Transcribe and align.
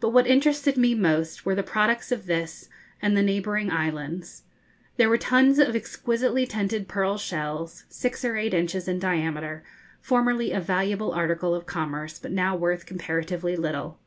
But 0.00 0.14
what 0.14 0.26
interested 0.26 0.78
me 0.78 0.94
most 0.94 1.44
were 1.44 1.54
the 1.54 1.62
products 1.62 2.10
of 2.10 2.24
this 2.24 2.70
and 3.02 3.14
the 3.14 3.22
neighbouring 3.22 3.70
islands. 3.70 4.44
There 4.96 5.10
were 5.10 5.18
tons 5.18 5.58
of 5.58 5.76
exquisitely 5.76 6.46
tinted 6.46 6.88
pearl 6.88 7.18
shells, 7.18 7.84
six 7.90 8.24
or 8.24 8.38
eight 8.38 8.54
inches 8.54 8.88
in 8.88 8.98
diameter, 8.98 9.62
formerly 10.00 10.52
a 10.52 10.60
valuable 10.62 11.12
article 11.12 11.54
of 11.54 11.66
commerce, 11.66 12.18
but 12.18 12.32
now 12.32 12.56
worth 12.56 12.86
comparatively 12.86 13.54
little. 13.54 13.98